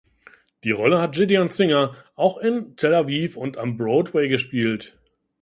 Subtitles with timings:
[0.63, 4.97] Die Rolle hat Gideon Singer auch in Tel Aviv und am Broadway gespielt.